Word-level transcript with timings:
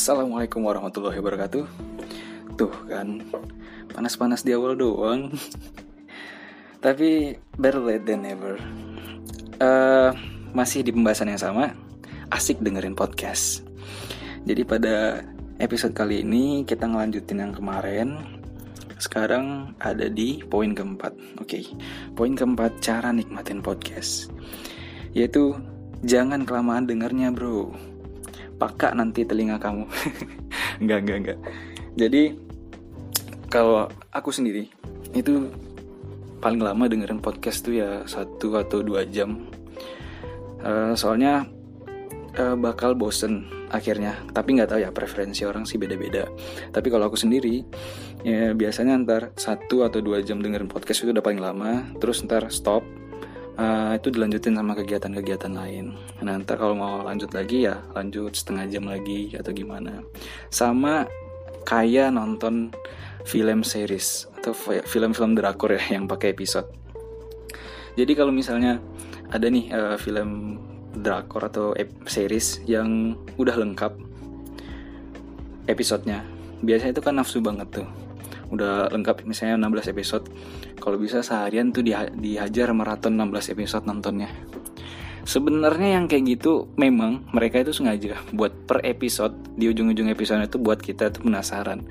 Assalamualaikum 0.00 0.64
warahmatullahi 0.64 1.20
wabarakatuh. 1.20 1.64
Tuh 2.56 2.72
kan 2.88 3.20
Panas-panas 3.92 4.40
di 4.40 4.56
awal 4.56 4.72
doang. 4.72 5.28
Tapi 6.84 7.36
better 7.60 7.84
late 7.84 8.08
than 8.08 8.24
never. 8.24 8.56
Uh, 9.60 10.16
Masih 10.56 10.80
di 10.80 10.88
pembahasan 10.88 11.28
yang 11.28 11.36
sama. 11.36 11.76
Asik 12.32 12.64
dengerin 12.64 12.96
podcast. 12.96 13.60
Jadi 14.48 14.64
pada 14.64 15.20
episode 15.60 15.92
kali 15.92 16.24
ini 16.24 16.64
Kita 16.64 16.88
ngelanjutin 16.88 17.44
yang 17.44 17.52
kemarin. 17.52 18.16
Sekarang 18.96 19.76
ada 19.84 20.08
di 20.08 20.40
poin 20.48 20.72
keempat. 20.72 21.12
Oke 21.44 21.60
okay. 21.60 21.64
Poin 22.16 22.32
keempat 22.32 22.80
cara 22.80 23.12
nikmatin 23.12 23.60
podcast. 23.60 24.32
Yaitu 25.12 25.60
Jangan 26.00 26.48
kelamaan 26.48 26.88
dengernya 26.88 27.28
bro 27.36 27.89
Pakak 28.60 28.92
nanti 28.92 29.24
telinga 29.24 29.56
kamu. 29.56 29.88
Enggak, 30.84 30.98
enggak, 31.04 31.16
enggak 31.24 31.38
Jadi 31.96 32.22
Kalau 33.48 33.88
aku 34.12 34.30
sendiri 34.32 34.68
Itu 35.16 35.48
Paling 36.40 36.60
lama 36.60 36.88
dengerin 36.88 37.24
podcast 37.24 37.64
tuh 37.64 37.80
ya 37.80 38.04
Satu 38.04 38.56
atau 38.56 38.80
dua 38.84 39.04
jam. 39.08 39.48
Uh, 40.60 40.92
Soalnya 40.96 41.48
uh, 42.36 42.56
Bakal 42.56 42.96
bosen 42.96 43.60
akhirnya. 43.70 44.18
Tapi 44.34 44.58
nggak 44.58 44.72
tahu 44.74 44.80
ya 44.82 44.90
preferensi 44.90 45.46
orang 45.46 45.68
sih 45.68 45.78
beda-beda. 45.78 46.26
Tapi 46.74 46.88
kalau 46.90 47.12
aku 47.12 47.16
sendiri 47.20 47.62
ya 48.26 48.56
Biasanya 48.56 48.98
ntar 49.04 49.36
satu 49.36 49.86
atau 49.86 50.00
dua 50.00 50.20
jam 50.24 50.40
dengerin 50.40 50.68
podcast 50.68 51.04
itu 51.04 51.12
udah 51.12 51.24
paling 51.24 51.40
lama. 51.40 51.86
Terus 52.00 52.24
ntar 52.24 52.48
stop 52.48 52.82
uh, 53.60 53.92
itu 53.94 54.08
dilanjutin 54.08 54.56
sama 54.56 54.72
kegiatan-kegiatan 54.72 55.52
lain. 55.52 55.92
Ntar 56.24 56.56
kalau 56.56 56.72
mau 56.72 57.04
lanjut 57.04 57.30
lagi 57.36 57.68
ya 57.68 57.84
lanjut 57.92 58.32
setengah 58.32 58.64
jam 58.72 58.88
lagi 58.88 59.36
atau 59.36 59.52
gimana. 59.52 60.00
Sama 60.48 61.04
kayak 61.68 62.16
nonton 62.16 62.72
film 63.28 63.60
series 63.60 64.24
atau 64.40 64.56
film-film 64.88 65.36
drakor 65.36 65.76
ya 65.76 66.00
yang 66.00 66.08
pakai 66.08 66.32
episode. 66.32 66.66
Jadi 68.00 68.12
kalau 68.16 68.32
misalnya 68.32 68.80
ada 69.28 69.46
nih 69.46 69.68
uh, 69.70 69.96
film 70.00 70.56
drakor 70.96 71.46
atau 71.46 71.76
series 72.08 72.64
yang 72.66 73.14
udah 73.38 73.54
lengkap 73.54 73.92
episodenya, 75.70 76.26
biasanya 76.66 76.98
itu 76.98 77.02
kan 77.04 77.14
nafsu 77.14 77.38
banget 77.38 77.68
tuh 77.70 78.09
udah 78.50 78.90
lengkap 78.90 79.24
misalnya 79.26 79.56
16 79.56 79.94
episode. 79.94 80.26
Kalau 80.76 80.98
bisa 80.98 81.22
seharian 81.22 81.70
tuh 81.70 81.86
dihajar 82.14 82.74
maraton 82.74 83.14
16 83.14 83.54
episode 83.54 83.86
nontonnya. 83.86 84.30
Sebenarnya 85.22 86.00
yang 86.00 86.10
kayak 86.10 86.40
gitu 86.40 86.66
memang 86.74 87.28
mereka 87.30 87.62
itu 87.62 87.70
sengaja 87.70 88.18
buat 88.34 88.50
per 88.66 88.82
episode 88.82 89.36
di 89.54 89.70
ujung-ujung 89.70 90.10
episode 90.10 90.42
itu 90.42 90.58
buat 90.58 90.80
kita 90.80 91.12
tuh 91.14 91.28
penasaran 91.28 91.86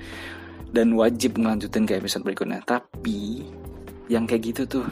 dan 0.74 0.92
wajib 0.98 1.40
ngelanjutin 1.40 1.86
ke 1.88 1.96
episode 1.96 2.26
berikutnya. 2.26 2.60
Tapi 2.66 3.46
yang 4.10 4.26
kayak 4.26 4.42
gitu 4.52 4.62
tuh 4.66 4.86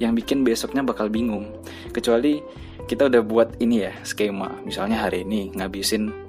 yang 0.00 0.16
bikin 0.16 0.42
besoknya 0.42 0.82
bakal 0.82 1.12
bingung. 1.12 1.52
Kecuali 1.92 2.40
kita 2.88 3.06
udah 3.12 3.22
buat 3.22 3.48
ini 3.60 3.86
ya 3.86 3.92
skema. 4.02 4.64
Misalnya 4.64 5.06
hari 5.06 5.22
ini 5.22 5.52
ngabisin 5.54 6.25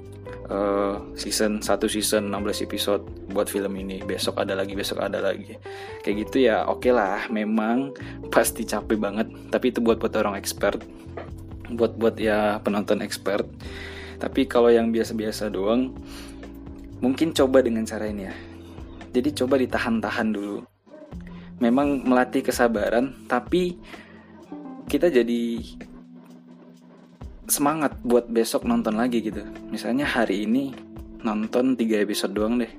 uh, 0.48 0.96
season 1.14 1.60
satu 1.60 1.86
season 1.86 2.32
16 2.32 2.66
episode 2.66 3.04
buat 3.32 3.48
film 3.48 3.72
ini. 3.78 4.00
Besok 4.02 4.40
ada 4.40 4.56
lagi 4.56 4.74
besok 4.74 5.04
ada 5.04 5.20
lagi. 5.20 5.56
Kayak 6.02 6.16
gitu 6.28 6.36
ya 6.48 6.64
oke 6.66 6.84
okay 6.84 6.92
lah. 6.92 7.28
Memang 7.30 7.94
pasti 8.34 8.64
capek 8.64 8.98
banget. 8.98 9.28
Tapi 9.52 9.72
itu 9.72 9.80
buat 9.84 10.00
buat 10.00 10.12
orang 10.16 10.36
expert. 10.36 10.82
Buat 11.72 11.96
buat 12.00 12.16
ya 12.16 12.58
penonton 12.64 13.04
expert. 13.04 13.44
Tapi 14.18 14.50
kalau 14.50 14.72
yang 14.72 14.90
biasa-biasa 14.90 15.52
doang 15.52 15.94
mungkin 16.98 17.30
coba 17.30 17.62
dengan 17.62 17.86
cara 17.86 18.10
ini 18.10 18.26
ya. 18.26 18.34
Jadi 19.14 19.28
coba 19.44 19.56
ditahan-tahan 19.60 20.28
dulu. 20.34 20.58
Memang 21.58 22.06
melatih 22.06 22.42
kesabaran 22.42 23.26
tapi 23.26 23.78
kita 24.88 25.12
jadi 25.12 25.60
semangat 27.48 27.96
buat 28.04 28.28
besok 28.28 28.68
nonton 28.68 29.00
lagi 29.00 29.24
gitu. 29.24 29.42
Misalnya 29.72 30.04
hari 30.04 30.44
ini 30.44 30.76
nonton 31.24 31.74
tiga 31.74 31.98
episode 32.04 32.36
doang 32.36 32.60
deh. 32.60 32.70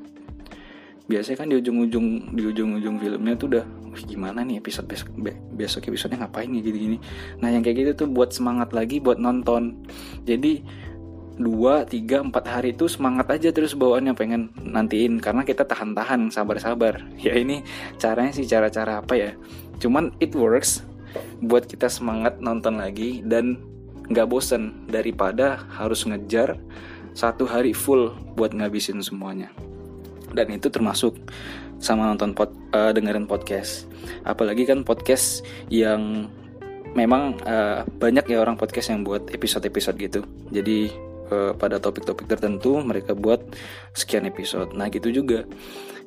Biasanya 1.09 1.37
kan 1.41 1.47
di 1.49 1.57
ujung-ujung 1.57 2.37
di 2.37 2.41
ujung-ujung 2.45 3.01
filmnya 3.01 3.33
tuh 3.33 3.49
udah 3.49 3.65
Wih, 3.89 4.05
gimana 4.05 4.45
nih 4.45 4.61
episode 4.61 4.85
besok 4.85 5.09
be 5.17 5.33
besok 5.57 5.89
episodenya 5.89 6.29
ngapain 6.29 6.45
nih 6.45 6.61
gini-gini? 6.61 6.97
Nah 7.41 7.49
yang 7.49 7.65
kayak 7.65 7.77
gitu 7.81 8.05
tuh 8.05 8.07
buat 8.13 8.29
semangat 8.29 8.69
lagi 8.69 9.01
buat 9.01 9.17
nonton. 9.17 9.81
Jadi 10.29 10.61
dua 11.41 11.87
tiga 11.89 12.21
empat 12.21 12.45
hari 12.45 12.77
itu 12.77 12.85
semangat 12.85 13.33
aja 13.33 13.49
terus 13.49 13.73
bawaannya 13.73 14.13
pengen 14.13 14.53
nantiin. 14.61 15.17
Karena 15.17 15.41
kita 15.41 15.65
tahan-tahan 15.65 16.29
sabar-sabar. 16.29 17.01
Ya 17.25 17.33
ini 17.33 17.65
caranya 17.97 18.29
sih 18.29 18.45
cara-cara 18.45 19.01
apa 19.01 19.17
ya? 19.17 19.33
Cuman 19.81 20.13
it 20.21 20.37
works 20.37 20.85
buat 21.41 21.65
kita 21.65 21.89
semangat 21.89 22.37
nonton 22.37 22.77
lagi 22.77 23.25
dan 23.25 23.57
nggak 24.09 24.27
bosen 24.29 24.85
daripada 24.89 25.61
harus 25.77 26.03
ngejar 26.05 26.57
satu 27.13 27.45
hari 27.45 27.73
full 27.73 28.13
buat 28.37 28.53
ngabisin 28.53 29.01
semuanya. 29.01 29.53
Dan 30.33 30.53
itu 30.53 30.69
termasuk 30.69 31.17
sama 31.81 32.05
nonton 32.11 32.35
pod, 32.37 32.53
uh, 32.75 32.93
dengerin 32.93 33.25
podcast. 33.25 33.89
Apalagi 34.27 34.67
kan 34.67 34.85
podcast 34.85 35.41
yang 35.71 36.29
memang 36.93 37.37
uh, 37.45 37.85
banyak 37.97 38.25
ya 38.29 38.41
orang 38.41 38.57
podcast 38.57 38.93
yang 38.93 39.01
buat 39.05 39.29
episode-episode 39.29 39.97
gitu. 39.97 40.21
Jadi 40.49 40.89
uh, 41.33 41.53
pada 41.55 41.77
topik-topik 41.77 42.29
tertentu 42.29 42.77
mereka 42.81 43.13
buat 43.13 43.41
sekian 43.93 44.25
episode. 44.25 44.73
Nah 44.73 44.89
gitu 44.89 45.09
juga. 45.09 45.45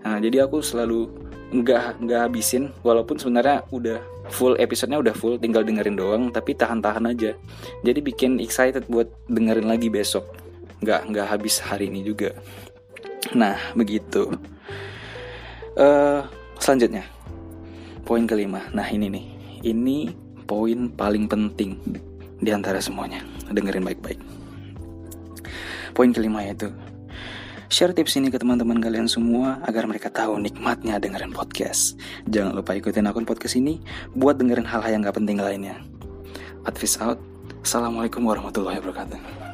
Nah 0.02 0.18
jadi 0.18 0.46
aku 0.46 0.62
selalu 0.62 1.10
nggak 1.52 2.00
nggak 2.02 2.20
habisin 2.30 2.72
walaupun 2.80 3.20
sebenarnya 3.20 3.68
udah 3.68 4.00
full 4.30 4.54
episodenya 4.60 5.00
udah 5.02 5.14
full 5.16 5.40
tinggal 5.40 5.66
dengerin 5.66 5.98
doang 5.98 6.22
tapi 6.30 6.54
tahan-tahan 6.54 7.10
aja. 7.10 7.34
Jadi 7.82 8.00
bikin 8.04 8.38
excited 8.38 8.86
buat 8.86 9.10
dengerin 9.26 9.66
lagi 9.66 9.88
besok. 9.90 10.28
Nggak 10.82 11.00
nggak 11.10 11.26
habis 11.26 11.58
hari 11.62 11.90
ini 11.90 12.06
juga. 12.06 12.36
Nah 13.34 13.58
begitu. 13.74 14.30
Uh, 15.74 16.22
selanjutnya. 16.60 17.06
Poin 18.02 18.26
kelima. 18.26 18.66
Nah 18.74 18.86
ini 18.90 19.08
nih. 19.08 19.26
Ini 19.62 19.98
poin 20.44 20.90
paling 20.90 21.30
penting 21.30 21.78
di 22.42 22.50
antara 22.50 22.82
semuanya. 22.82 23.22
Dengerin 23.48 23.86
baik-baik. 23.86 24.20
Poin 25.92 26.10
kelima 26.10 26.42
yaitu 26.42 26.72
Share 27.72 27.96
tips 27.96 28.20
ini 28.20 28.28
ke 28.28 28.36
teman-teman 28.36 28.76
kalian 28.84 29.08
semua 29.08 29.56
agar 29.64 29.88
mereka 29.88 30.12
tahu 30.12 30.36
nikmatnya 30.36 31.00
dengerin 31.00 31.32
podcast. 31.32 31.96
Jangan 32.28 32.52
lupa 32.52 32.76
ikutin 32.76 33.08
akun 33.08 33.24
podcast 33.24 33.56
ini 33.56 33.80
buat 34.12 34.36
dengerin 34.36 34.68
hal-hal 34.68 34.92
yang 34.92 35.00
gak 35.00 35.16
penting 35.16 35.40
lainnya. 35.40 35.80
Advice 36.68 37.00
out. 37.00 37.16
Assalamualaikum 37.64 38.28
warahmatullahi 38.28 38.76
wabarakatuh. 38.76 39.51